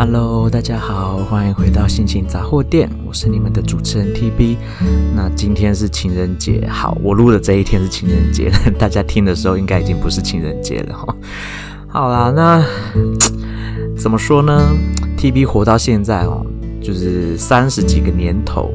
[0.00, 4.56] Hello，大家好，欢迎回到心情杂货店，我是你们的主持人 TB。
[5.12, 8.48] 那今天是情人节，好，我录的这一天是情人节，
[8.78, 11.16] 大家听的时候应该已经不是情人节了哈。
[11.88, 12.64] 好啦，那
[13.98, 14.70] 怎么说呢
[15.18, 16.46] ？TB 活到现在哦，
[16.80, 18.70] 就是三十几个年头，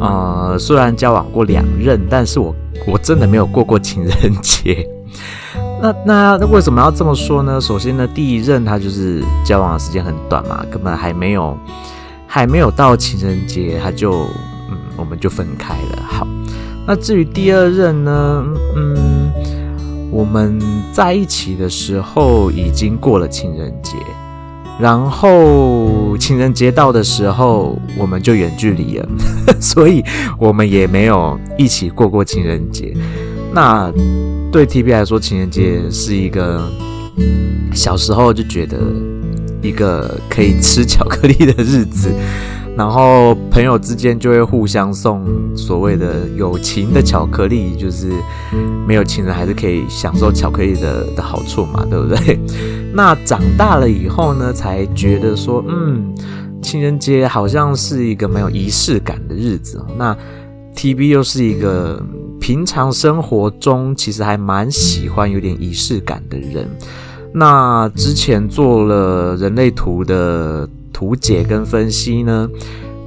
[0.00, 2.52] 呃，虽然交往过两任，但是我
[2.84, 4.88] 我真的没有过过情人节。
[5.82, 5.92] 那
[6.38, 7.60] 那为什么要这么说呢？
[7.60, 11.58] 首先呢，第一任他就是交往的时间很短嘛，根本还没有
[12.24, 14.12] 还没有到情人节，他就
[14.70, 16.02] 嗯，我们就分开了。
[16.06, 16.24] 好，
[16.86, 18.44] 那至于第二任呢，
[18.76, 19.32] 嗯，
[20.12, 20.56] 我们
[20.92, 23.96] 在一起的时候已经过了情人节，
[24.78, 29.08] 然后情人节到的时候我们就远距离了，
[29.60, 30.04] 所以
[30.38, 32.96] 我们也没有一起过过情人节。
[33.54, 33.92] 那
[34.50, 36.68] 对 TB 来说，情人节是一个
[37.74, 38.78] 小时候就觉得
[39.60, 42.10] 一个可以吃巧克力的日子，
[42.76, 48.10] 然后朋友之间就会互相送所谓的友情的巧克力，就是
[48.86, 52.40] 没有情人还是可以享受巧克力的的好处嘛，对不对？
[52.94, 56.14] 那长大了以后呢，才觉得说，嗯，
[56.62, 59.82] 情人节好像是一个蛮有仪式感的日子。
[59.96, 60.16] 那
[60.74, 62.02] TB 又是一个。
[62.40, 66.68] 平常生活中其实还蛮喜欢有点仪式感的人。
[67.32, 72.48] 那之前做了人类图的图解跟分析呢，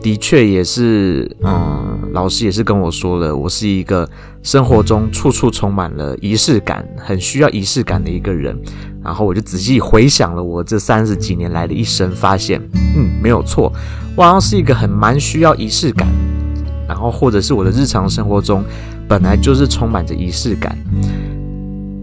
[0.02, 4.10] 的确也是，嗯，老师也是跟我说了，我是一个
[4.42, 8.58] 生活中处处充满了仪式感，很需要仪式感的一个人。
[9.04, 12.62] 然后我就仔细回想了我这三十几年来的一生，发现，
[12.96, 13.70] 嗯，没有错，
[14.16, 16.08] 我好像是一个很蛮需要仪式感。
[16.88, 18.64] 然后或者是我的日常生活中。
[19.08, 20.76] 本来就是充满着仪式感，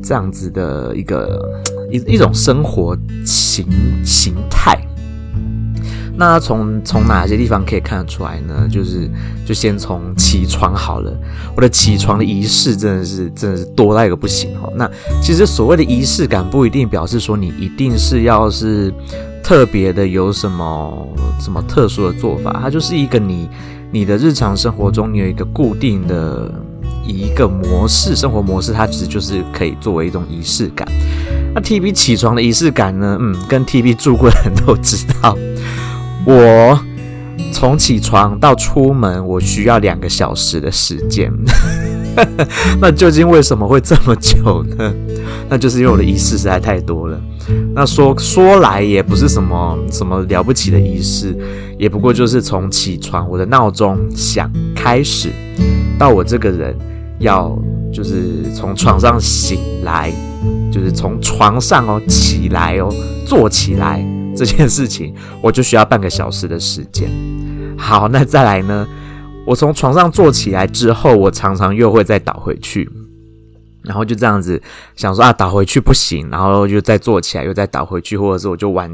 [0.00, 1.44] 这样子的一个
[1.90, 3.66] 一一种生活形
[4.04, 4.78] 形态。
[6.16, 8.68] 那从从哪些地方可以看得出来呢？
[8.70, 9.10] 就是
[9.44, 11.12] 就先从起床好了。
[11.56, 14.70] 我的起床的仪式真的是真的是多到一个不行哈。
[14.76, 14.88] 那
[15.20, 18.94] 其实所谓的仪式感不一定表示说你一定是要是
[19.42, 21.08] 特别的有什么
[21.40, 23.48] 什么特殊的做法，它就是一个你
[23.92, 26.50] 你的日常生活中你有一个固定的。
[27.04, 30.86] 一个模式，生活模式，它其实就是可以作为一种仪式感。
[31.52, 33.18] 那 TB 起床的仪式感呢？
[33.20, 35.36] 嗯，跟 TB 住过的人都知道，
[36.24, 36.80] 我
[37.52, 41.32] 从起床到出门，我需要两个小时的时间。
[42.80, 44.92] 那究竟为什么会这么久呢？
[45.48, 47.20] 那就是因为我的仪式实在太多了。
[47.74, 51.36] 那说说来也不是什么什么了不起的仪式，
[51.78, 55.30] 也不过就是从起床，我的闹钟响开始，
[55.98, 56.74] 到我这个人。
[57.18, 57.56] 要
[57.92, 60.12] 就是从床上醒来，
[60.72, 62.92] 就是从床上哦起来哦
[63.24, 67.08] 坐起来这件事情，我就需要半个小时的时间。
[67.78, 68.84] 好，那再来呢？
[69.44, 72.88] 我从床上坐起来之后，我常常又会再倒回去，
[73.82, 74.60] 然后就这样子
[74.94, 78.88] 想说啊，倒回去不行，然后就再坐起来，又再倒回去，或者是我就往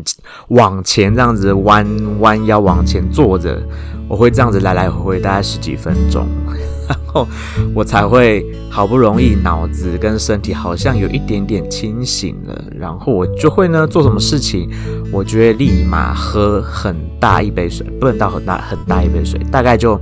[0.49, 1.87] 往前这样子弯
[2.21, 3.63] 弯腰往前坐着，
[4.09, 6.27] 我会这样子来来回回大概十几分钟。
[6.89, 7.29] 然后
[7.75, 14.71] 我才会好不容易脑子跟身体好像有一点点清醒了，然后我就会呢做什么事情，
[15.13, 20.01] 我就会立马喝很大一杯水，不能倒很大很大一杯水，大概就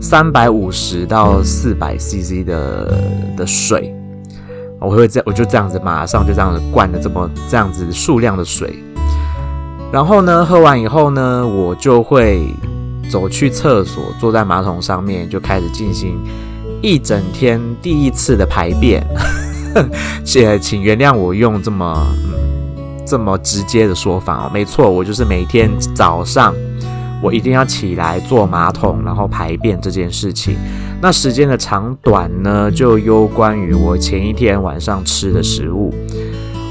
[0.00, 3.02] 三百五十到四百 CC 的
[3.36, 3.92] 的水，
[4.80, 8.72] 我会这样我就这样子马上就这样子灌了这么这样子数量的水，
[9.92, 12.54] 然后呢喝完以后呢，我就会。
[13.10, 16.18] 走去厕所，坐在马桶上面，就开始进行
[16.82, 19.04] 一整天第一次的排便。
[20.24, 22.34] 谢，请原谅我用这么嗯
[23.06, 24.50] 这么直接的说法哦。
[24.52, 26.54] 没错，我就是每天早上
[27.22, 30.56] 我一定要起来坐马桶，然后排便这件事情。
[31.00, 35.94] 那时间的长短呢，就攸关于我前一天晚上吃的食物。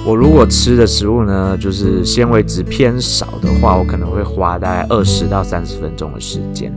[0.08, 6.74] 我如果吃的食物呢，就是纤维值偏少的话，我可能会花大概二十到三十分钟的时间。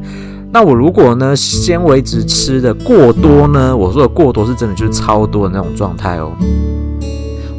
[0.52, 6.32] 那我如果呢，纤维值吃的过多呢，我说的过多是真的就是超多的那种状态哦。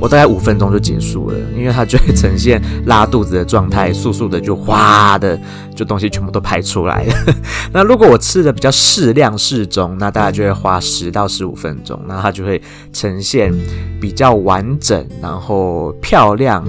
[0.02, 5.40] 我大概五分钟就结束了，因为它就会呈现拉肚子的状态，速速的就哗的
[5.76, 7.14] 就东西全部都排出来了。
[7.72, 12.60] 那如果我吃的比较适量适中，那大概就会花十到十五分钟，那它就会
[12.92, 13.54] 呈现
[14.02, 16.66] 比较完整然后漂亮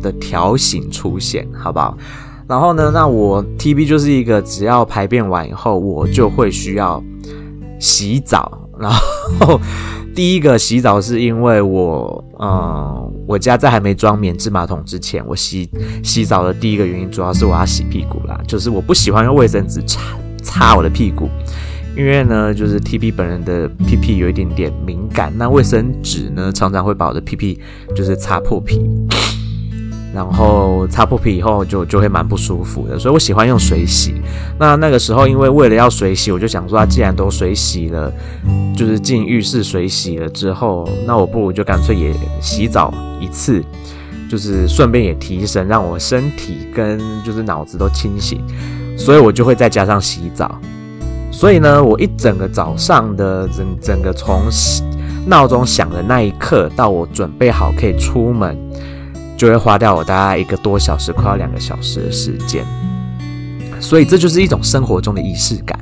[0.00, 1.98] 的条形出现，好不好？
[2.48, 7.02] 然后呢，那我 TB 就是一个只要排便完以后，我就会需要
[7.80, 9.60] 洗澡，然后。
[10.14, 15.68] 第一个洗澡是因为我，嗯，我家在还没装免治马桶之前，我洗
[16.02, 20.00] 洗澡的第一个原因主要是我要洗屁股啦，就是我不喜欢用卫生纸擦
[20.42, 21.28] 擦我的屁股，
[21.94, 27.60] 因为呢，就是 T P 本人的屁屁有一点点敏感，那卫生纸呢常常会把我的屁屁
[27.94, 28.80] 就是擦破皮。
[30.16, 34.14] 然后擦破皮以后就就会蛮不舒服的，所以我喜欢用水洗。
[34.58, 38.10] 那那个时候，因为为了要水洗，我就想说，既然都水洗了，
[38.74, 42.90] 就是进浴室水洗了之后，那我不如就干脆也洗澡
[43.20, 43.62] 一次，
[44.30, 48.40] 就是顺便也提神，让我身体跟就是脑子都清醒。
[48.96, 50.58] 所以我就会再加上洗澡。
[51.30, 54.44] 所以呢，我一整个早上的整整个从
[55.26, 58.56] 闹钟响的那一刻到我准备好可以出门。
[59.36, 62.64] 就会花掉我大概一个多小时，快要两个小时的时间，
[63.80, 65.78] 所以这就是一种生活中的仪式感。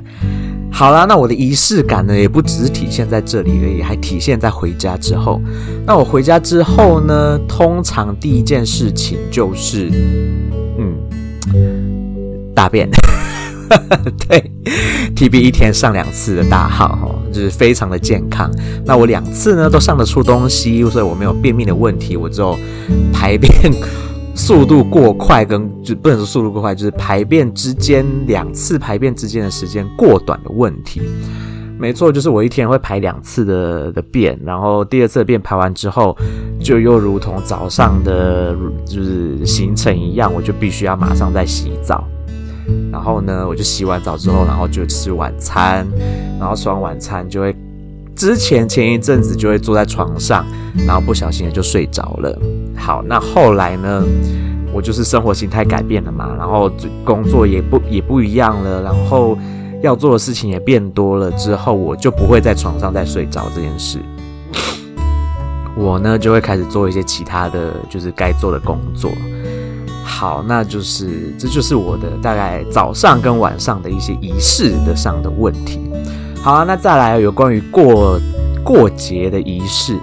[0.71, 5.41] 好啦，那我的仪式感呢，也不只是体现在这里而已，还体现在回家之后。
[5.85, 9.89] 那我回家之后呢，通常第一件事情就是，
[10.77, 10.97] 嗯，
[12.53, 12.89] 大便。
[14.27, 14.51] 对
[15.15, 18.49] ，TB 一天上两次的大号哈，就是非常的健康。
[18.85, 22.15] 那我两次呢都上得出东西，所以我没有便秘的问题。
[22.15, 22.57] 我只有
[23.13, 23.51] 排便
[24.35, 31.01] 速度过快，跟就不能说速度过快，就是排便之间两次排便之间的时间过短的问题。
[31.77, 36.15] 没错，就是我一天会排两次的的便，然后第二次的便排完之后，
[36.59, 42.07] 就又如同早上的就是行程一样，我就必须要马上再洗澡。
[42.91, 45.87] 然后呢，我就洗完澡之后，然后就吃晚餐，
[46.39, 47.55] 然后吃完晚餐就会，
[48.15, 50.45] 之前前一阵子就会坐在床上，
[50.87, 52.39] 然后不小心的就睡着了。
[52.75, 54.03] 好，那后来呢，
[54.73, 56.71] 我就是生活形态改变了嘛，然后
[57.03, 59.37] 工作也不也不一样了，然后
[59.81, 63.99] 要做的事情也变多了，之后我就不会在床上再睡着这件事，
[65.75, 69.11] 我呢就会开始做一些其他的就是该做的工作。
[70.17, 75.81] 好，那就是这就是我的大概早上跟晚上的一些仪式的上的问题。
[76.41, 78.17] 好，那再来有关于过
[78.63, 79.97] 过节的仪式，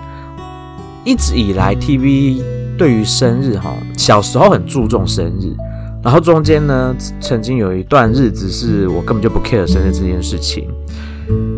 [1.03, 2.43] 一直以来，TV
[2.76, 5.56] 对于生日哈，小时候很注重生日，
[6.05, 10.69] 然后中间呢曾经有一段日子是我根本就不 care 生日这件事情，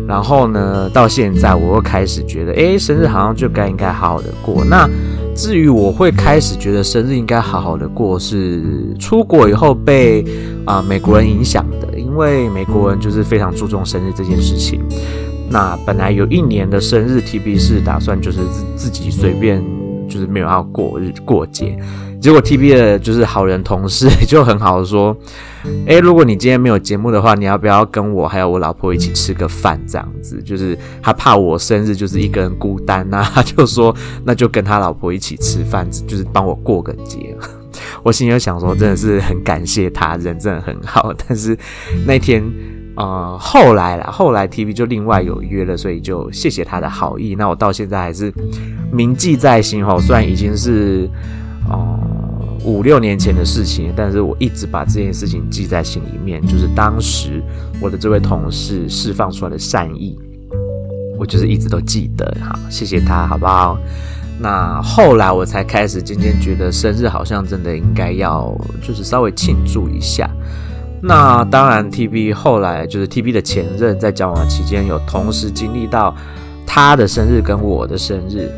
[0.07, 4.89] 然后呢到现在我又开始觉得，诶，生日好像就该应该好好的过那。
[5.35, 10.23] 至于我会开始觉得生日应该好好的过，是出国以后被
[10.65, 14.81] 啊、美国人影响的，因为美国人就是非常注重生日这件事情。
[15.49, 19.63] 那本来有一年的生日，TB 是打算就是自自己随便
[20.07, 21.77] 就是没有要过日过节。
[22.25, 25.15] 结果 TB 的就是好人同事 就很好的说，
[25.85, 29.79] 诶，如果你今天没有节目的话，你要不要跟我还有我老婆一起吃个饭？
[29.87, 37.37] 这样子，就是他怕我生日就是一个人孤单呐， 他就说那就跟他老婆一起吃饭，就是帮我过个节。
[38.01, 41.13] 我心里就想说，真的是很感谢他，人真的很好。
[41.27, 41.55] 但是
[42.07, 42.43] 那天，
[42.95, 47.35] 呃，后来啦，后来 TB 就另外有约了，所以就谢谢他的好意。
[47.35, 48.33] 那我到现在还是
[48.91, 51.07] 铭记在心哦，虽然已经是。
[51.67, 51.99] 哦、
[52.65, 56.41] 五六年前的事情，但是我一直把这件事情记在心里面。
[56.45, 57.41] 就是当时
[57.79, 60.17] 我的这位同事释放出来的善意，
[61.17, 62.35] 我就是一直都记得。
[62.41, 63.77] 好，谢谢他，好不好？
[64.39, 70.29] 那后来我才开始渐渐觉得，生日好像真的应该要就是稍微庆祝一下。
[71.01, 76.15] 那当然，TB 后来就是 TB 的前任，在交往期间有同时经历到
[76.65, 78.49] 他的生日跟我的生日。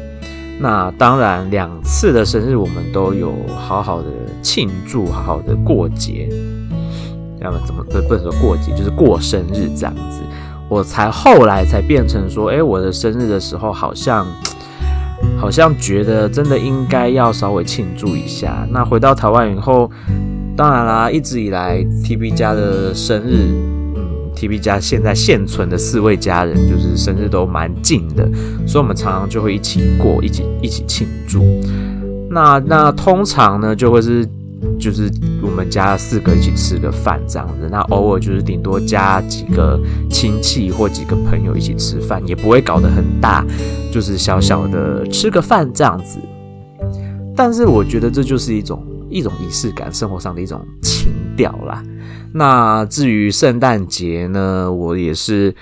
[0.60, 4.08] 那当然，两次的生日我们都有好好的
[4.42, 6.28] 庆祝，好好的过节。
[7.40, 10.22] 要么怎么不不能说过节，就是过生日这样子。
[10.68, 14.26] 我才后来才变成说，诶，我的生日的时候好像
[15.40, 18.68] 好像觉得真的应该要稍微庆祝一下。
[18.72, 19.90] 那回到台湾以后，
[20.58, 23.54] 当然啦，一直以来 TB 家的生日。
[24.38, 28.30] TB 家现在现存的四位家人，就是生日都蛮近的，
[28.68, 31.44] 所以我们常常就会一起过，一起一起庆祝。
[32.30, 34.24] 那那通常呢，就会是
[34.80, 37.68] 就是我们家四个一起吃个饭这样子。
[37.72, 43.44] 那偶尔就是顶多加几个亲戚或几个朋友一起吃饭，也不会搞得很大，
[43.92, 46.20] 就是小小的吃个饭这样子。
[47.36, 51.84] 但是我觉得这就是一种一种仪式感，生活上的一种情调啦。
[52.34, 55.54] 那至于圣诞节呢，我也是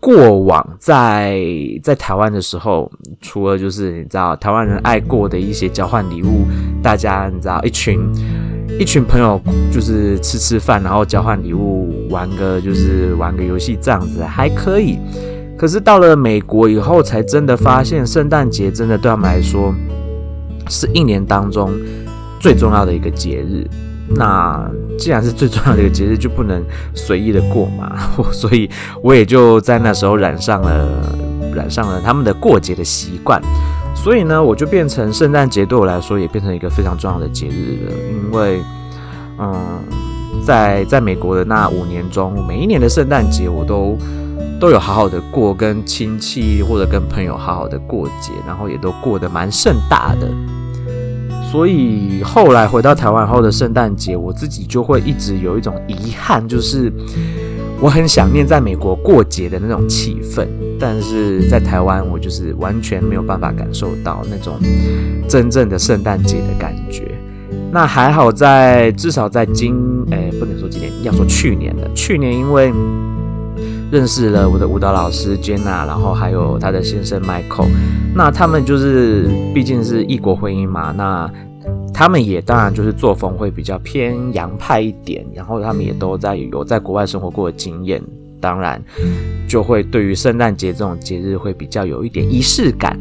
[0.00, 1.40] 过往在
[1.82, 6.46] 在台湾的时候，除了就是你知道台湾人爱过的一些交换礼物，
[6.82, 8.00] 大家你知道一群
[8.78, 9.40] 一群朋友
[9.72, 14.98] 就是吃吃饭，然后交换礼物，玩个就是玩个游戏这样子还可以。
[15.56, 19.72] 可是到了美国以后，才真的发现圣诞节真的对他们来说
[20.68, 21.70] 是一年当中
[22.40, 23.64] 最重要的一个节日。
[24.08, 27.92] 那既然是最重要的一个节日，就不能随意的过嘛。
[28.32, 28.68] 所以
[29.02, 30.88] 我也就在那时候染上了
[31.54, 33.40] 染上了他们的过节的习惯。
[33.94, 37.92] 所以呢，我就变成圣诞节对我来说也变成一个非常重要的节日了。
[38.10, 38.60] 因为，
[39.38, 39.54] 嗯，
[40.44, 43.98] 在在美国的那五年中，每一年的圣诞节我都
[44.58, 50.26] 都有好好的过，跟亲戚或者跟朋友好好的过节，然后也都过得蛮盛大的。
[51.52, 56.90] 所以后来回到台湾后的圣诞节，我自己就会一直有一种遗憾，就是
[57.78, 60.46] 我很想念在美国过节的那种气氛，
[60.80, 64.54] 但是在台湾我就是完全没有办法感受到那种
[65.28, 67.06] 真正的圣诞节的感觉。
[67.70, 69.76] 那还好在至少在今，
[70.10, 71.86] 哎，不能说今年，要说去年了。
[71.94, 72.72] 去年因为
[73.92, 77.68] 认识了我的舞蹈老师 Jenna，然后还有她的先生 Michael，
[78.14, 81.30] 那他们就是毕竟是异国婚姻嘛，那
[81.92, 88.02] 他们也当然就是作风会比较偏洋派一点，然后他们也都在有在国外生活过的经验，
[88.40, 88.82] 当然
[89.46, 92.98] 就会对于圣诞节这种节日会比较有一点仪式感。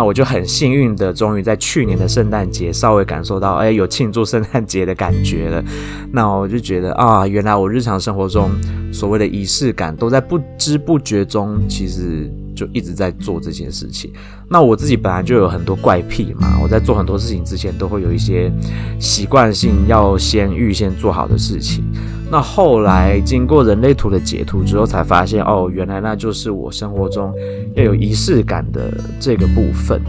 [0.00, 5.62] 那我就很幸运的，终于在去年的圣诞节稍微感受到，哎，有庆祝圣诞节的感觉了。
[6.10, 8.50] 那我就觉得啊，原来我日常生活中
[8.90, 14.10] 所谓的仪式感，都在不知不觉中，其实就一直在做这件事情。
[14.48, 18.50] 那我自己本来就有很多怪癖嘛，我在做很多事情之前，都会有一些
[18.98, 21.84] 习惯性要先预先做好的事情。
[22.30, 27.34] 那后来经过人类图的解读之后，才发现哦，原来那就是我生活中
[27.74, 30.00] 要有仪式感的这个部分。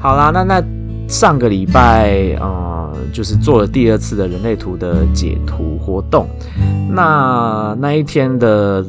[0.00, 0.62] 好啦，那那
[1.06, 6.26] 上个礼拜，呃，就是做了第二次的人类图的解图活动。
[6.90, 8.82] 那那一天的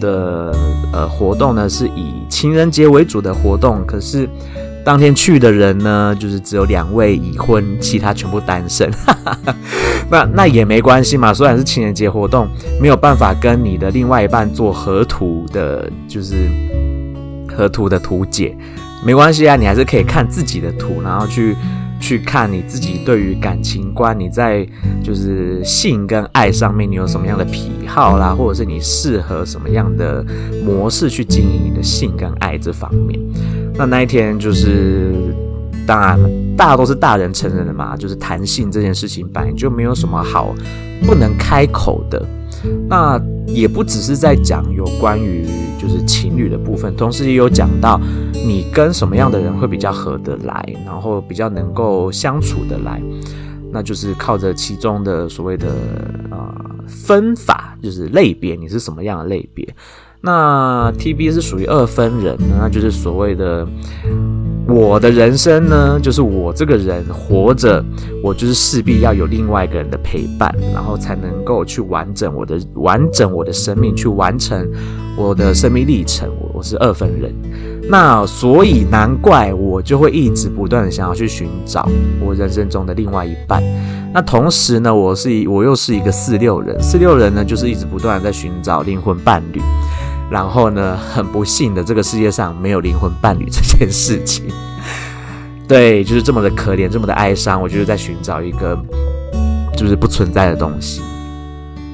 [0.00, 0.54] 的
[0.92, 4.28] 呃活动呢，是以情人节为主的活动，可是。
[4.84, 8.90] 当天去的人呢，就是只有两位已婚，其他全部单身。
[10.10, 12.46] 那那也没关系嘛，虽然是情人节活动，
[12.80, 16.34] 没有办法跟你的另外一半做合图的，就是
[17.56, 18.54] 合图的图解，
[19.04, 21.56] 没关系啊，你还是可以看自己的图，然后去
[21.98, 24.66] 去看你自己对于感情观，你在
[25.02, 30.22] 就是性跟爱上面，你有什么样的癖好啦，或者是你适合什么样的
[30.62, 33.18] 模式去经营你的性跟爱这方面。
[33.76, 35.12] 那那一天就是，
[35.86, 40.54] 当然了，大家都是大人成人的嘛，就是谈性这件事情本来就没有什么好
[41.04, 42.24] 不能开口的。
[42.88, 45.44] 那也不只是在讲有关于
[45.78, 48.00] 就是情侣的部分，同时也有讲到
[48.32, 53.02] 你跟什么样的人会比较合得来，然后比较能够相处得来，
[53.70, 55.66] 那就是靠着其中的所谓的
[56.30, 56.54] 呃
[56.86, 59.68] 分法，就是类别，你是什么样的类别。
[60.24, 63.66] 那 TB 是属于二分人，那就是所谓的
[64.66, 67.84] 我的人生呢，就是我这个人活着，
[68.22, 74.66] 我就是势必要有另外一个人的陪伴，然后才能够去完整我的完整我的生命，去完成
[75.14, 76.26] 我的生命历程。
[76.40, 77.34] 我我是二分人，
[77.90, 81.86] 那所以难怪我就会一直不断的想要去寻找
[82.24, 83.62] 我人生中的另外一半。
[84.14, 89.60] 那同时呢，我是我又是一个四六人，四六人呢就是一直不断的在寻找灵魂伴侣。
[90.30, 94.46] 然后呢，很不幸的，这个世界上没有灵魂伴侣这件事情，
[95.68, 97.60] 对，就是这么的可怜，这么的哀伤。
[97.60, 98.76] 我就是在寻找一个，
[99.76, 101.02] 就是不存在的东西。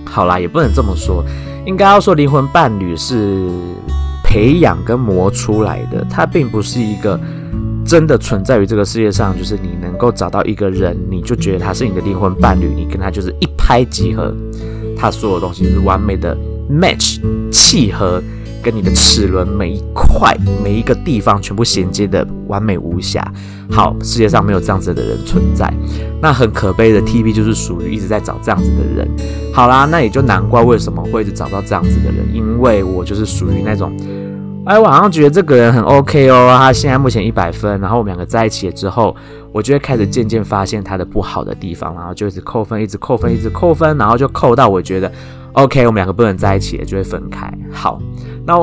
[0.05, 1.25] 好啦，也不能这么说，
[1.67, 3.49] 应该要说灵魂伴侣是
[4.25, 7.19] 培养跟磨出来的，它并不是一个
[7.85, 9.37] 真的存在于这个世界上。
[9.37, 14.35] 就是你能够找到一个人，你就觉得他是你的灵魂伴侣，你跟他就是一拍即合，
[14.97, 16.37] 他所有东西是完美的。
[16.71, 18.23] Match 契合，
[18.63, 23.27] 跟你的齿轮每一块每一个地方全部衔接的完美无瑕。
[23.71, 25.73] 好，世界上没有这样子的人存在。
[26.21, 29.09] 那很可悲的 TB 就是属于一直在找这样子的人。
[29.55, 33.93] 好啦，那也就难怪为什么会一直找到这样子的人，因为我就是属于那种，
[34.67, 39.17] 哎，我好像觉得这个人很 OK 哦，他现在目前一百分，然后我们两个在一起了之后，
[39.53, 45.11] 我就会开始渐渐发现他的不好的地方，然后就一直扣分，一直扣分，一直扣分，然后就扣到我觉得。
[45.53, 47.53] OK，我们两个不能在一起了，就会分开。
[47.73, 48.01] 好，
[48.47, 48.55] 那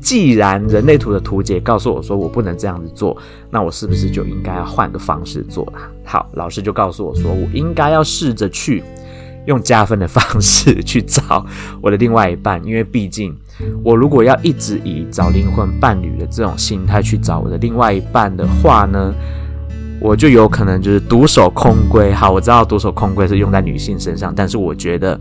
[0.00, 3.16] 既然人类图的图解告诉我说我不能这样子做，
[3.50, 5.90] 那我是不是就应该要换个方式做啦？
[6.04, 8.84] 好，老师就告诉我说，我应该要试着去
[9.46, 11.44] 用加分的方式去找
[11.80, 13.36] 我的另外一半，因为毕竟
[13.82, 19.12] 我如果要一直以找灵魂伴侣的这种心态去找我的另外一半的话呢，
[20.00, 22.14] 我就有可能就是独守空闺。
[22.14, 25.20] 好，我知道独守空闺是用在女性身上，但是我觉得。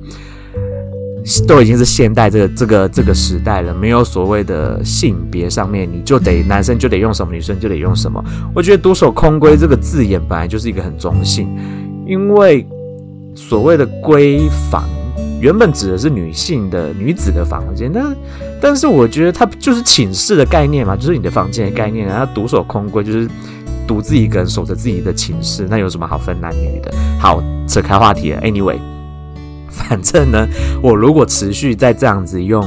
[1.48, 8.24] 都已经是现代这个这个这个时代了，没有所谓的性别上面，你就得男生就得用什么，女生就得用什么。
[8.54, 11.50] 我觉得“独守空闺”这个字眼本来就是一个很中性，
[12.06, 12.66] 因为
[13.34, 14.84] 所谓的闺房
[15.42, 18.16] 原本指的是女性的女子的房间，但
[18.62, 23.28] 但是我觉得它就是寝室的概念嘛，就是你的房间的概念，然后独守空闺就是
[23.88, 26.94] 独自一个人守着自己的寝室，那有什么好分男女的？
[27.20, 28.78] 好，扯开话题了，anyway。
[29.76, 30.48] 反正呢，
[30.82, 32.66] 我如果持续再这样子用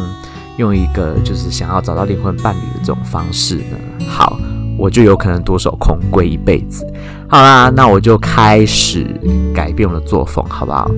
[0.58, 4.38] 用一个就是想要找到灵魂伴侣的这种方式呢，好，
[4.76, 6.86] 我就有可能独守空闺一辈子。
[7.26, 9.06] 好啦，那我就开始
[9.54, 10.90] 改变我的作风，好不好？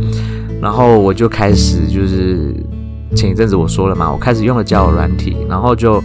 [0.61, 2.55] 然后我就开始就是
[3.15, 6.03] 前一阵子我说了嘛，我开始用了交友软体，然后就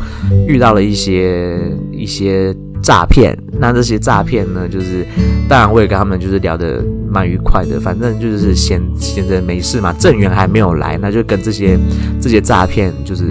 [0.47, 1.59] 遇到了一些
[1.91, 2.55] 一些。
[2.85, 5.03] 诈骗，那这些诈骗呢，就是
[5.49, 11.79] 当然我也跟他们就是聊得蛮愉快的，反正就是闲闲着没事嘛，正缘还没有来，那就跟这些
[12.21, 13.23] 这些诈骗就是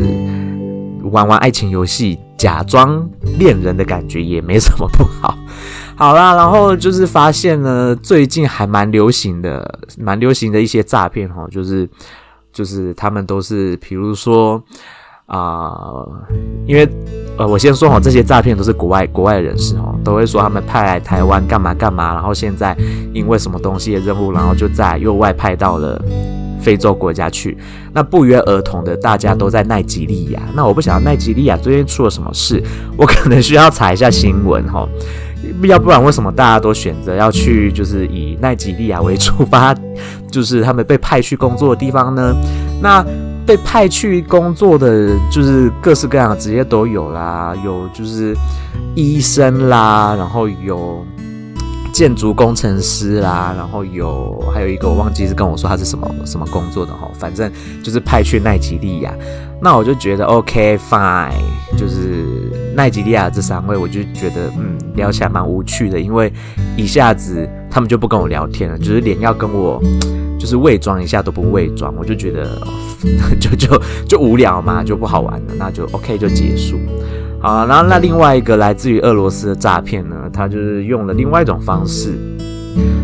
[1.05, 3.09] 玩玩爱情游戏，假装
[3.39, 5.39] 恋人的感觉也没什么不好。
[5.95, 11.89] 好啦，然后就是发现呢，最近还蛮流行的，蛮流行的一些诈骗哈，就是
[12.53, 14.61] 就是他们都是，比如说。
[15.27, 16.05] 啊、
[16.67, 16.87] 因为
[17.39, 22.77] 呃，我先说好，这些诈骗都是国外国外人士哦，都会说他们派来台湾干嘛干嘛，然后现在
[23.13, 26.01] 因为什么东西的任务，然后就在又外派到了
[26.61, 27.57] 非洲国家去。
[27.93, 30.41] 那不约而同的，大家都在奈及利亚。
[30.55, 32.63] 那我不晓得奈及利亚最近出了什么事，
[32.97, 34.87] 我可能需要查一下新闻哈。
[35.63, 39.75] 要不然为什么大家都选择要去，就是以奈及利亚为出发，
[40.31, 42.37] 就是他们被派去工作的地方呢？
[42.83, 43.03] 那。
[43.47, 48.35] 被派去工作的就是各式各样的职业都有啦，有就是
[48.95, 51.05] 医生啦，然后有
[51.93, 59.15] 建筑工程师啦，然后有还有一个我忘记是跟我说他是什么什么工作的哈，反正就是派去奈及利亚。
[59.61, 61.33] 那我就觉得 OK fine，
[61.77, 62.25] 就是
[62.75, 66.33] 奈及利亚这三位，我就觉得嗯聊起来蛮无趣的，因为
[66.77, 69.83] 一下子他们就不跟我聊天了，就是连要跟我。
[70.37, 72.61] 就是伪装一下都不伪装，我就觉得
[73.41, 76.79] 就 就就无聊嘛，就不好玩了，那就 OK 就结束。
[77.41, 82.15] 好，然后那另外一个来自于俄罗斯的诈骗呢，他就是用了另外一种方式，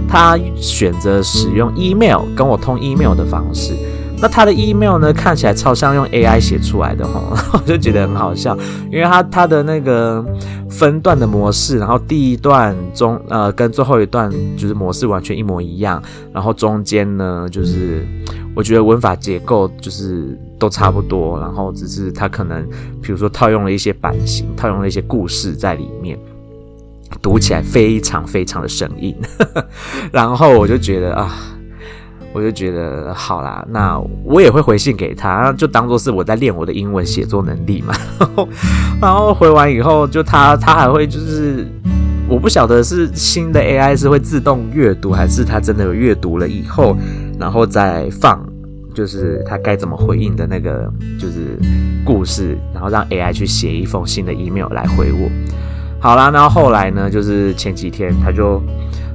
[0.09, 3.75] 他选择使用 email 跟我通 email 的方式。
[4.23, 7.23] 那他的 email 呢，看起来超像用 AI 写出来的哈，
[7.55, 8.57] 我就觉得很好笑，
[8.93, 10.23] 因为他他的那个
[10.69, 16.03] 分段的模式，然后第一段中呃跟最后一段就是模式完全一模一样，
[16.35, 18.07] 然后中间呢就是
[18.55, 22.63] 我觉得文法结构就是都差不多，然后只是他可能
[23.01, 26.19] 比如说套用了一些版型，套用了一些故事在里面，
[27.23, 29.17] 读起来非常非常的生硬，
[30.13, 31.35] 然后我就觉得啊。
[32.33, 37.93] 我就觉得好啦，那我也会回信给他，就当做是我在练我的英文写作能力嘛。
[39.03, 41.67] 然后，回完以后，就他他还会就是，
[42.29, 46.97] 我不晓得是新的 AI 是会自动阅读，还是他真的有阅读了以后，
[47.37, 48.41] 然后再放，
[48.95, 50.89] 就是他该怎么回应的那个
[51.19, 51.59] 就是
[52.05, 55.29] 故事，然后让 AI 去写一封新的 email 来回我。
[55.99, 58.63] 好啦，然后后来呢，就是前几天他就。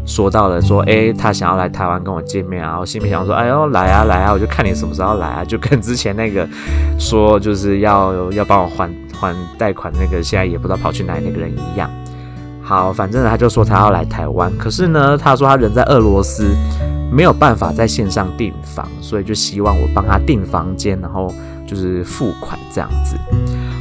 [0.05, 6.47] 说到了，说，诶，他想要来台湾跟我见面啊，我心里想说，哎呦，来啊来啊，我就看你什么时候来啊， 就跟之前那个
[6.99, 11.89] 说就是要要帮我还还贷款那个，现在也不知道跑去哪里那个人一样。
[12.61, 16.55] 好，反正他就说他要来台湾，可是呢，他说他人在俄罗斯，
[17.11, 21.31] 没有办法在线上订房，所以就希望我帮他订房间，然后
[21.65, 23.15] 就是付款这样子。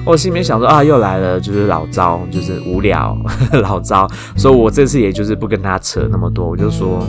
[0.07, 3.17] 我心里面想说啊，又来了，就是老招，就是无聊
[3.63, 7.07] 老招，所以我这次也就是不跟他扯那么多，我就说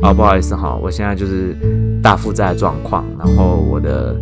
[0.00, 1.56] 啊，不好意思哈，我现在就是
[2.02, 4.16] 大负债状况，然后我的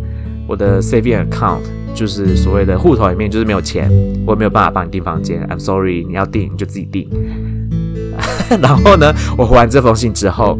[0.47, 1.59] 我的 saving account
[1.93, 3.91] 就是所谓的户头里面就是没有钱，
[4.25, 7.07] 我也没有办法帮你订房间，I'm sorry，你要订你就自己订。
[8.61, 10.57] 然后呢，我回完这封信之后，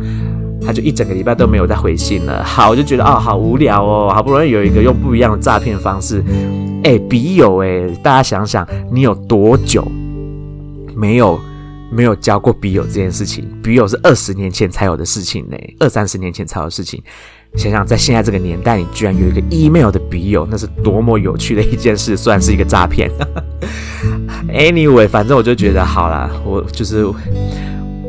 [0.66, 2.44] 他就一整个礼拜都没有再回信了。
[2.44, 6.24] 好，我就觉得哦，好无聊哦，好不容易有一个用不一样的诈骗方式。
[6.84, 9.86] 哎、笔友哎，大家想想，你有多久
[10.96, 11.40] 没有
[11.92, 13.46] 没有交过笔友这件事情？
[13.64, 17.02] 笔友是二十年前才有的事情呢，二三十年前才有的事情。
[17.56, 23.10] 想想在现在这个年代，你居然有一个 email 的笔友，那是多么有趣的一件事，算是一个诈骗。
[24.50, 27.06] Anyway，反正我就觉得好啦，我就是。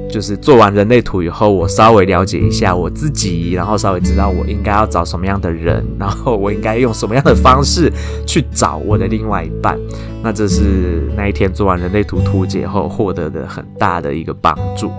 [0.09, 7.92] 就是做完人类图以后，我稍微了解一下我自己，然后稍微知道我应该要找什么样的人，然后我应该用什么样的方式
[8.27, 9.79] 去找我的另外一半。
[10.23, 14.90] 那这是那一天做完人类图图解后获得的很大的一个帮助。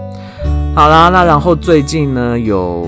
[0.76, 2.88] 好啦，那然后最近呢，有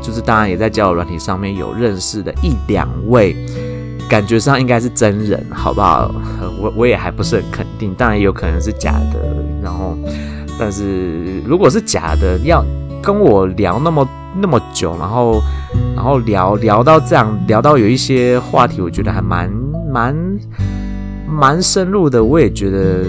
[0.00, 3.34] 就是当然也在交友软体上面有认识的一两位，
[4.08, 6.14] 感觉上应该是真人，好不好？
[6.60, 9.20] 我我也还不是很肯定，当然也有可能是假的。
[9.62, 9.96] 然后，
[10.58, 12.64] 但是如果是假的，要
[13.02, 14.08] 跟我聊那么
[14.40, 15.40] 那么久，然后
[15.94, 19.50] 然后聊聊到这样，聊到有一些话题，我觉得还蛮
[19.92, 20.16] 蛮
[21.28, 22.22] 蛮深入的。
[22.22, 23.04] 我也觉得。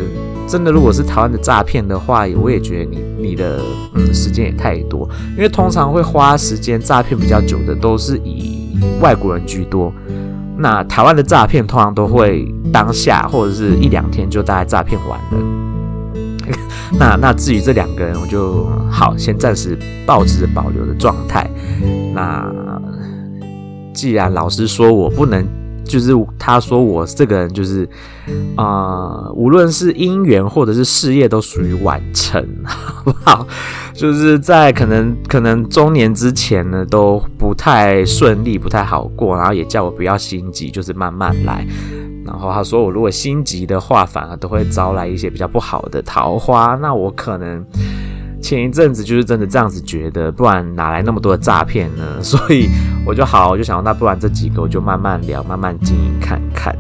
[0.45, 3.62] 真的，如果是台湾的诈骗的话，我也觉得你你的
[3.95, 9.91] 嗯时间也太多，因为通常会花时间诈骗比较久的都是以外国人居多。
[10.58, 15.73] 那台湾的诈骗通常都会当下或者是一两天就大概诈骗完了。
[16.99, 21.49] 那那至于这两个人，我就好先暂时保持着保留的状态。
[22.13, 22.51] 那
[23.93, 25.45] 既然老师说我不能。
[25.86, 27.88] 就是他说我这个人就是，
[28.56, 33.45] 啊、无论是姻缘或者是事业都属于晚成， 好不好？
[33.93, 41.67] 就是在可能可能中年之前呢都不太顺利，不太好过，然后也叫我不要心急，就是慢慢来。
[42.26, 46.76] 然后他说我如果心急的话，反而都会招来一些比较不好的桃花。
[46.82, 47.66] 那我可能。
[48.42, 52.04] 前一阵子就是真的这样子觉得，不然哪来那么多的诈骗呢？
[52.22, 52.68] 所以
[53.06, 56.76] 我就好，我就想，那不然这几个我就慢慢聊，慢慢经营看看。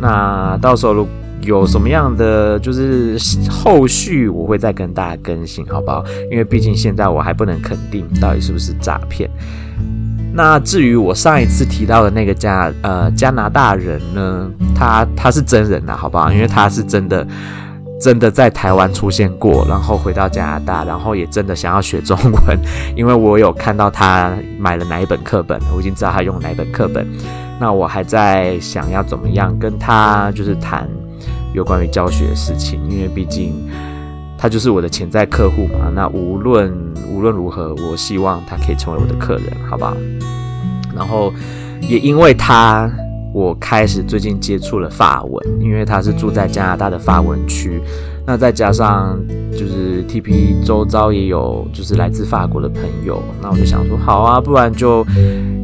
[0.00, 1.06] 那到时候如
[1.40, 3.16] 有什么样的就是
[3.48, 6.04] 后续，我会再跟大家更新，好不好？
[6.32, 9.30] 因为毕竟现在我还不能肯定到底是不是诈骗。
[10.38, 16.32] 那至于我上一次提到的那个加呃加拿大人呢，他他是真人呐，好不好？
[16.32, 17.26] 因为他是真的。
[18.00, 22.56] 真的在台湾出现过，然后回到加拿大，然后也真的想要学中文，
[22.94, 27.04] 因为我有看到他买了哪一本课本，我已经知道他用哪一本课本。
[27.58, 30.88] 那我还在想要怎么样跟他就是谈
[31.52, 33.52] 有关于教学的事情，因为毕竟
[34.38, 35.90] 他就是我的潜在客户嘛。
[35.92, 36.72] 那无论
[37.12, 39.96] 无论如何，我希望他可以成为我的客人，好不好？
[40.98, 41.32] 然后
[41.80, 42.90] 也因为他。
[43.34, 47.78] 我开始最近接触了法文，因为他是住在加拿大的法文区，
[48.26, 49.20] 那再加上
[49.52, 55.06] 就是 TP 周遭也有就是来自法国的朋友，那我就想说，好啊，不然就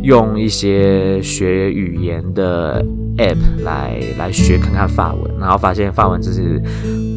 [0.03, 2.85] 用一些学语言的
[3.17, 6.63] app 来来学看看法文，然后发现法文就是，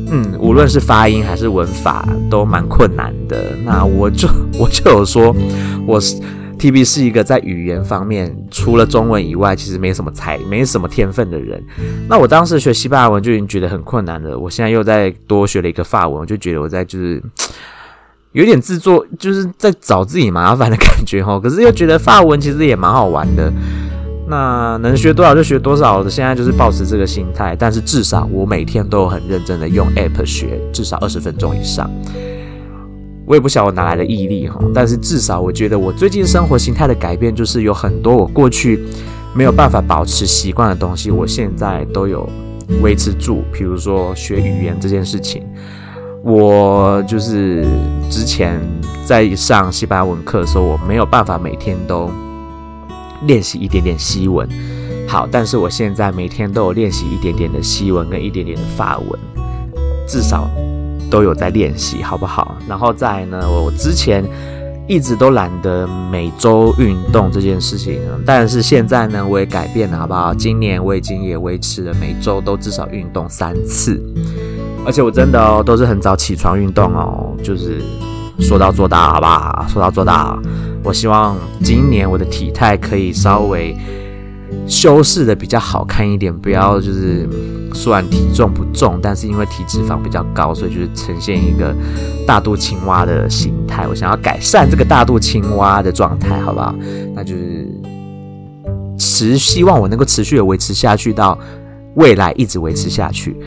[0.09, 4.27] 嗯，无论是发音还是文法都蛮困难的，那我就
[4.57, 5.35] 我就有说，
[5.85, 6.15] 我是。
[6.59, 11.63] TB 是一个在语言方面除了中文以外，其实没什么才，没什么天分的人。
[12.09, 17.21] 那我当时学西班牙文就已经觉得很困难了，我现在又在多学了一个法文，我就觉得我在就是
[18.33, 21.39] 有点自作，就是在找自己麻烦的感觉哦。
[21.41, 23.51] 可是又觉得法文其实也蛮好玩的，
[24.27, 26.09] 那能学多少就学多少的。
[26.09, 31.89] 现在就是抱持这个心态，但是至少我每天都有很认真的用 App 学，至少二十分钟以上。
[33.27, 38.79] 我也不晓得我哪来的毅力哈，但是至少我觉得我最近生活形态的改变，就是有很多我过去
[39.35, 42.27] 没有办法保持习惯的东西，我现在都有
[42.81, 43.43] 维持住。
[43.51, 45.43] 比如说学语言这件事情，
[46.23, 47.65] 我就是
[48.09, 48.61] 之前
[49.03, 52.09] 在上西班牙文课的时候，我没有办法每天都
[53.25, 54.47] 练习一点点西文。
[55.05, 59.19] 好，但是我现在每天都有练习一点点的西文跟一点点的法文，
[60.07, 60.49] 至少。
[61.09, 62.57] 都有在练习，好不好？
[62.67, 64.23] 然后再呢，我之前
[64.87, 70.33] 一直都懒得每周运动这件事情，但是现在呢，我也改变了，好不好？
[70.33, 74.01] 今年我已经也维持了每周都至少运动三次，
[74.85, 77.81] 而且我真的哦，都是很早起床运动哦，就是
[78.39, 79.65] 说到做到，好不好？
[79.67, 80.39] 说到做到，
[80.83, 83.75] 我希望今年我的体态可以稍微。
[84.65, 87.27] 修饰的比较好看一点，不要就是
[87.77, 91.75] 虽然体重不重，但是因为体脂肪比较高，所以就是呈现一个
[92.25, 93.87] 大肚青蛙的形态。
[93.87, 96.73] 我想要改善这个大肚青蛙的状态，好不好？
[97.13, 97.67] 那就是
[98.97, 101.37] 持希望我能够持续的维持下去，到
[101.93, 103.37] 未来一直维持下去。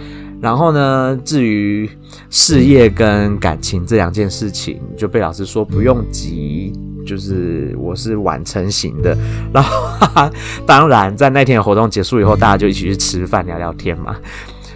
[0.40, 1.90] 然后呢，至于
[2.30, 6.72] 事业跟感情这两件事情，就被老师说不用急。
[7.06, 9.16] 就是我是晚成型的，
[9.52, 10.32] 然后哈哈，
[10.66, 14.16] 当然在那天的活动结束以后，大家就一起去吃饭聊聊天嘛。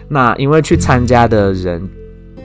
[0.08, 1.88] 那因为去参加的人，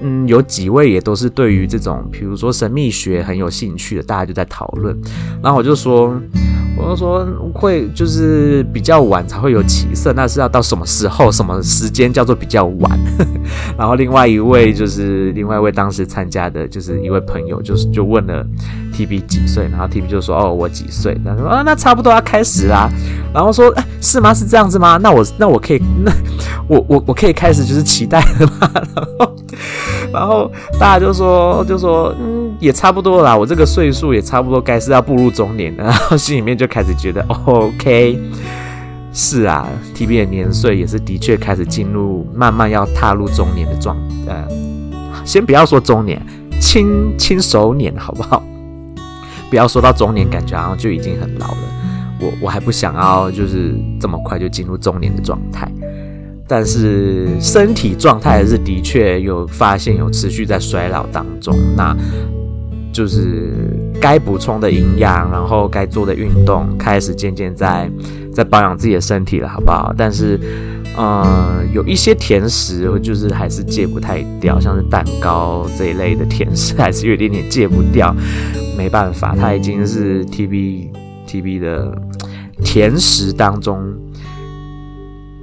[0.01, 4.97] 嗯，有几位也都是对于这种，比如说神秘学很有兴趣的，大家就在讨论。
[5.41, 6.13] 然后我就说。
[6.81, 12.99] 我就说会就是比较晚才会有起色，那是要到什么时候、什么时间叫做比较晚？
[13.77, 18.45] 然后另外一位就是另外一位当时参加的，就是一位朋友，就是就问了
[18.93, 21.19] TB 几岁，然后 TB 就说哦我几岁？
[21.25, 22.89] 他说啊那差不多要开始啦。
[23.33, 24.33] 然后说哎是吗？
[24.33, 24.95] 是这样子吗？
[25.03, 26.13] 那我那我可以那
[26.69, 28.71] 我我我可以开始就是期待了吗？
[28.95, 29.35] 然后
[30.11, 38.19] 然后大家就说就说嗯，也差不多啦，我这个岁数也差不多该是要步入中年了， 然后心里面就开始觉得 OK，
[39.13, 43.95] 是啊，TB 的年岁也是的确开始进入慢慢要踏入中年的状，
[44.27, 44.47] 呃，
[45.25, 46.21] 先不要说中年，
[46.59, 48.43] 轻轻熟年好不好？
[49.49, 51.57] 不要说到中年，感觉好像就已经很老了。
[52.21, 55.67] 我我还不想要就是这么快就进入中年的状态。
[56.49, 61.95] 但是身体状态还是的确有发现有持续在衰老当中，那
[62.91, 63.53] 就是
[64.01, 67.87] 该补充的营养，然后该做的运动，开始渐渐在
[68.33, 69.93] 在保养自己的身体了，好不好？
[69.95, 70.39] 但是，
[70.97, 78.13] 呃，有一些甜食就是还是戒不太掉，像是蛋糕这一类的甜食，还是有一点点戒不掉，
[78.75, 80.87] 没办法，它已经是 TB
[81.27, 81.95] TB 的
[82.63, 83.77] 甜食当中。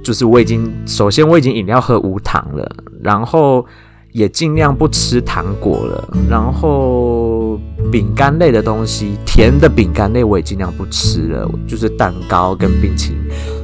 [0.07, 2.65] 就是我已经，首先我已经饮料喝无糖了，
[3.03, 3.65] 然后
[4.13, 7.59] 也尽量不吃糖果了，然后
[7.91, 13.19] 饼干类的东西，甜的饼干类我也尽量不吃了，就是蛋糕跟冰淇淋，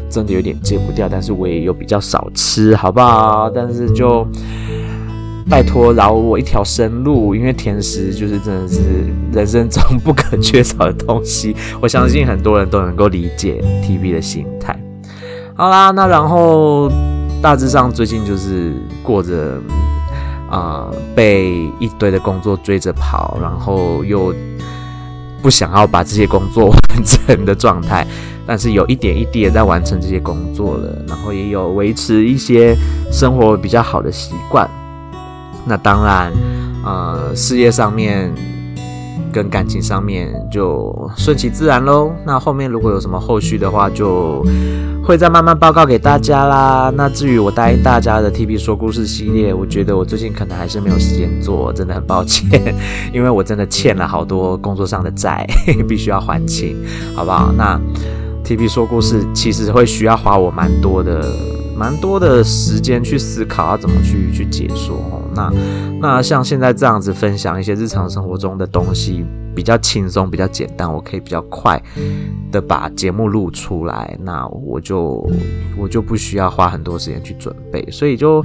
[0.10, 3.50] 真的有点戒不掉，但是我也有比较少吃，好不好？
[3.50, 4.28] 但是就
[5.50, 8.82] 拜托饶我一条生路，因为甜食就是真的是
[9.32, 14.78] 人生中不可缺少的东西，我相信很多人都能够理解 TB 的心态。
[15.56, 16.92] 好啦，那然后
[17.40, 19.60] 大致上最近就是过着
[20.50, 24.34] 啊、呃、被一堆的工作追着跑，然后又
[25.44, 28.06] 不想要把这些工作完成的状态，
[28.48, 32.76] 但是有一点一滴也在完成这些工作了，然后也有维持一些
[33.12, 34.68] 生活比较好的习惯。
[35.66, 36.34] 那当然，
[36.84, 38.34] 呃，事业上面
[39.34, 42.12] 跟感情上面就顺其自然喽。
[42.26, 44.46] 那后面如果有什么后续的话，就。
[45.06, 46.90] 会再慢慢报告给大家啦。
[46.96, 52.74] 那至于我答应大家的 TB 说故事系列，我觉得我最近可能还是没有时间做，真的很抱歉，
[53.14, 55.46] 因为我真的欠了好多工作上的债，
[55.90, 56.78] 必须要还清，
[57.14, 57.52] 好不好？
[57.58, 57.78] 那
[58.46, 61.30] TB 说故事其实会需要花我蛮多的、
[61.76, 65.22] 蛮多的时间去思考要怎么去去解说。
[65.36, 65.52] 那
[66.00, 69.26] 那像现在这样子分享一些日常生活中的东西。
[69.56, 71.80] 比较轻松，比较简单，我可以比较快
[72.52, 75.30] 的把节目录出来，那我就
[75.78, 78.44] 我就不需要花很多时间去准备，所以就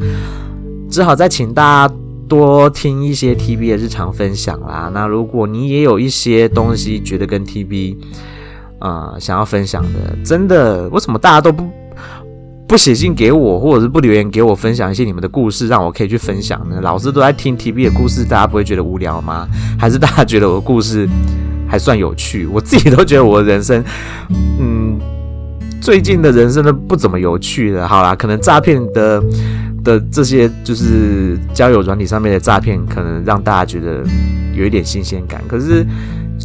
[0.91, 1.95] 只好再请大家
[2.29, 4.91] 多听一些 TB 的日常分享啦。
[4.93, 7.97] 那如果你也有一些东西觉得跟 TB
[8.79, 11.67] 啊、想要分享的，真的为什么大家都不？
[12.69, 16.79] 不写信给我，或者是不留言给我分享一些你们的故事，让我可以去分享呢？
[16.83, 19.49] 老师都在听 TB 的故事，大家不会觉得无聊吗？
[19.79, 21.09] 还是大家觉得我的故事
[21.67, 22.47] 还算有趣？
[22.47, 23.83] 我自己都觉得我的人生，
[24.61, 24.99] 嗯，
[25.81, 27.89] 最近的人生都不怎么有趣的。
[27.89, 29.23] 好啦，可能诈骗的
[29.83, 34.05] 的这些就是交友软体上面的诈骗，可能让大家觉得
[34.55, 35.43] 有一点新鲜感。
[35.49, 35.87] 可是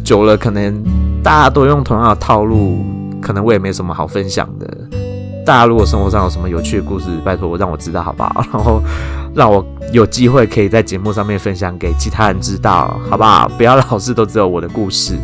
[0.02, 0.82] 久了，可能
[1.22, 2.82] 大家都用同样的套路，
[3.20, 4.83] 可能我也没什么好分享的。
[5.44, 8.44] 大家如果生活上有什么有趣的故事，拜托让我知道好不好？
[8.52, 8.82] 然后
[9.34, 13.48] 让我有机会可以在节目上面分享给其他人知道，好不好？
[13.56, 15.18] 不要老是都只有我的故事。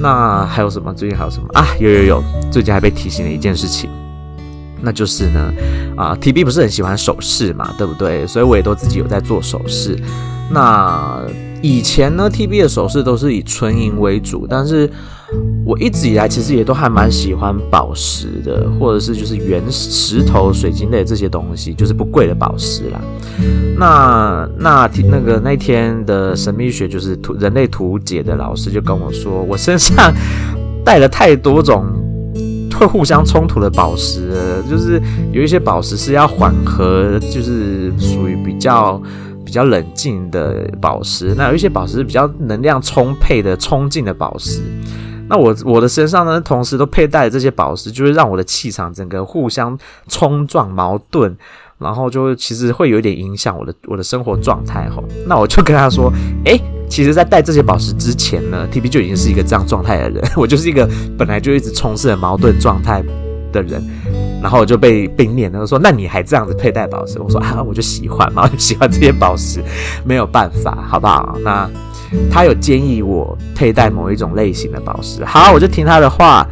[0.00, 0.92] 那还有什么？
[0.92, 1.64] 最近还有什么啊？
[1.78, 3.88] 有有有，最近还被提醒了一件事情，
[4.82, 5.52] 那就是呢，
[5.96, 8.26] 啊，TB 不是很喜欢首饰嘛，对不对？
[8.26, 9.96] 所以我也都自己有在做首饰。
[10.50, 11.22] 那
[11.62, 14.90] 以前呢，TB 的首饰都是以纯银为主，但是
[15.64, 23.00] 我一直以来其实也都还蛮喜欢宝石的，或者是就是原石头、水晶类这些东西，就是不贵的宝石啦。
[23.78, 30.14] 那那那个那天的神秘学就是图人类图解的老师就跟我说，我身上
[30.84, 31.84] 带了太多种
[32.78, 34.32] 会互相冲突的宝石，
[34.70, 39.00] 就是有一些宝石是要缓和，就是属于比较。
[39.44, 44.60] 比较冷静的宝石，那有一些宝石是比较能量充沛的冲劲的宝石。
[45.28, 49.76] 那我我的身上呢，同时都佩戴这些宝石，就会让我的气场整个互相
[50.08, 51.36] 冲撞、矛盾，
[51.78, 55.02] 然后就其实会有一点影响我的我的生活状态吼。
[55.26, 56.12] 那我就跟他说，
[56.44, 63.02] 诶，其实，在戴这些宝石之前呢，TB 就已经是一个这样状态的人， 我就是一个本来就一直充斥着矛盾状态
[63.52, 63.82] 的人。
[64.42, 69.60] 然后我就被被念，他说：“那你还这样子佩戴宝石？”我说：“啊，我就喜欢嘛，我就喜欢这些宝石，
[70.04, 71.68] 没有办法，好不好？”那
[72.30, 76.46] 他有建议我佩戴某一种类型的宝石，好，我就听他的话，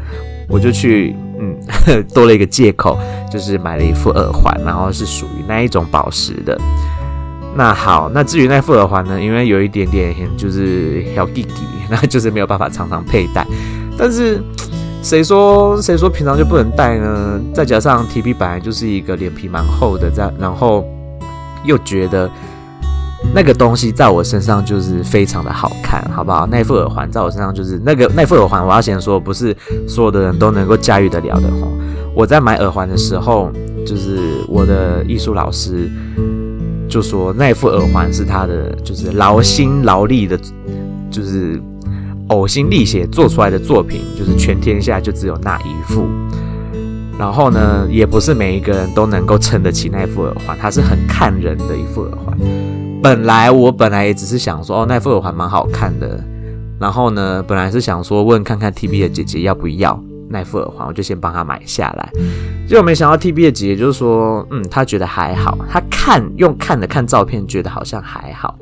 [0.48, 1.56] 我就去，嗯，
[2.14, 2.98] 多了一个借口，
[3.30, 6.58] 就是买了一副耳环，然后是属于那一种宝石的。
[7.56, 13.46] 那好，那至于那副耳环呢，因为有一点点就是小弟弟，那就是没有办法常常佩戴，
[13.96, 14.42] 但是。
[15.02, 17.38] 谁说谁说平常就不能戴呢？
[17.52, 20.82] 再加上 TB 本来就是一个脸皮蛮厚的，这样然后
[21.62, 22.26] 又觉得
[23.32, 26.46] 那个东西在我身上就是非常的好看，好不好？
[26.46, 29.56] 那副耳环在我身上就是那个那副耳环，我要先说，不是
[29.88, 31.66] 所有的人都能够驾驭得了的齁。
[32.14, 33.50] 我在买耳环的时候，
[33.86, 35.90] 就是我的艺术老师
[36.88, 40.38] 就说那副耳环是他的，就是劳心劳力的，
[41.10, 41.60] 就是
[42.28, 46.06] 呕心沥血做出来的作品，就是全天下就只有那一副。
[47.18, 52.38] 然后呢，也不是每一个人都能够撑得起那副耳环，它是很看人的一副耳环。
[53.04, 56.18] 本来我本来也只是想说，哦，那副耳环蛮好看的。
[56.80, 62.10] 然后呢，本来是想说问看看 TB 的姐姐要不要那副耳环，我就先帮她买下来。
[62.66, 68.56] 结果没想到 TB 的姐姐就是说，嗯，她觉得还好，她看用看的看照片，觉得好像还好。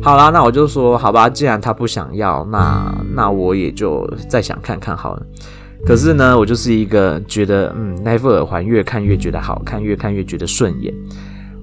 [0.00, 5.22] 好啦，那我就说好吧，既然她不想要，那那我也就再想看看好了。
[5.84, 10.94] 可是呢，我就是一个觉得，嗯，那副耳环越看越觉得好看，越看越觉得顺眼。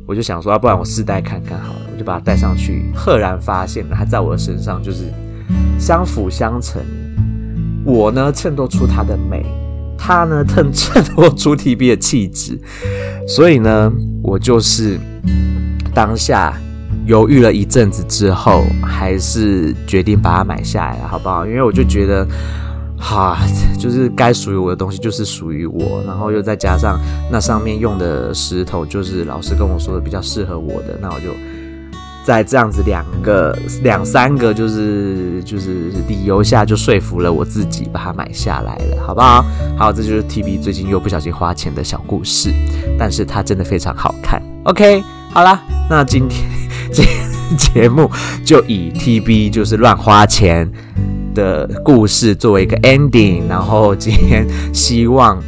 [0.06, 5.06] 我就想说，要不然我试戴看看好了，我就把它戴上去，赫然发现它在我的身上就是
[5.80, 6.82] 相辅相成。
[7.86, 9.46] 我呢衬托出它的美，
[9.98, 12.60] 它呢衬 衬托出 TB 的气质。
[13.28, 15.00] 所以呢，我就是
[15.94, 16.54] 当下
[17.06, 21.46] 犹豫了一阵子之后，还是决定把它买下来了，好不好？
[21.46, 22.28] 因为我就觉得。
[23.04, 23.38] 哈，
[23.78, 26.98] 就是该属于我的东西就是属于我，然后又再加上
[27.30, 31.36] 那上面用的石头，就是老师跟我说的比较适合我的，那我就
[32.26, 39.46] 在这样子两个两三个就是就是理由下，就说服了我自己把它买下来了，好不好？
[39.78, 42.54] 好，这就是 TB 最近又不小心花钱的小故事，
[42.98, 44.42] 但是它真的非常好看。
[44.64, 46.42] OK，好啦，那今天
[46.94, 47.04] 这
[47.58, 48.10] 节目
[48.46, 50.72] 就以 TB 就是乱花钱
[51.34, 55.42] 的故事作为一个 ending，然后今天希望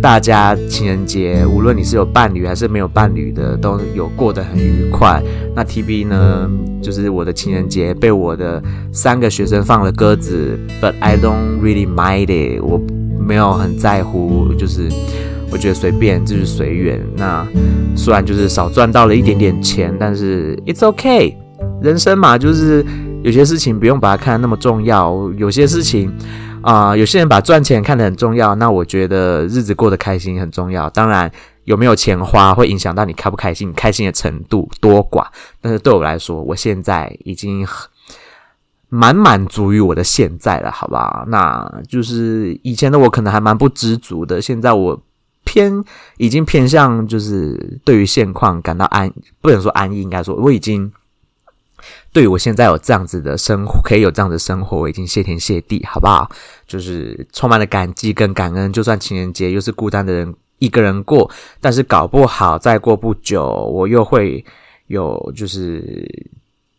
[0.00, 5.22] 大家情人节，无论你是有伴侣还是没有伴侣的，都有过得很愉快。
[5.56, 6.48] 那 TB 呢，
[6.82, 12.80] 就是我的情人节被我的三个学生放了鸽子，but I don't really mind it，我
[13.18, 14.88] 没有很在乎，就是
[15.50, 17.00] 我觉得随便，就是随缘。
[17.16, 17.46] 那
[17.96, 21.36] 虽然就是少赚到了一点点钱，但是 it's OK，
[21.82, 22.84] 人生嘛，就是。
[23.24, 26.14] 有些事情不用把它看得那么重要，有些事情
[26.60, 30.90] 啊、有些人把赚钱看得很重要，那我觉得日子过得开心很重要。
[30.90, 31.30] 当然，
[31.64, 35.26] 有没有钱花会影响到你开不开心，开心的程度多寡。
[35.62, 37.66] 但是对我来说，我现在已经
[38.90, 41.24] 蛮满足于我的现在了，好不好？
[41.28, 45.02] 那就是以前的我可能还蛮不知足的，现在我
[45.44, 45.82] 偏
[46.18, 49.10] 已经偏向就是对于现况感到安，
[49.40, 50.92] 不能说安逸，应该说我已经。
[52.14, 56.30] 对我现在有这样子的生活，可以有这样的生活，我已经谢天谢地，好不好？
[56.64, 58.72] 就是充满了感激跟感恩。
[58.72, 61.28] 就算情人节又是孤单的人一个人过，
[61.60, 64.44] 但是搞不好再过不久，我又会
[64.86, 66.08] 有就是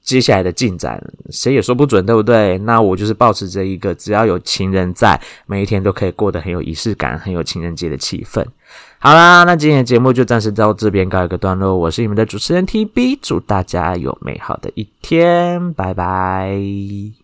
[0.05, 2.59] 接下来的进展，谁也说不准，对不对？
[2.59, 8.45] 那我就是保持着一个，只要有情人在，每一天都可以过得很有仪式感，很有情人节的气氛。
[8.99, 11.75] 好啦，那今天的节目就暂时到这边告一个段落。
[11.75, 16.55] 我是你们的主持人 TB，祝大家有美好的一天，拜拜。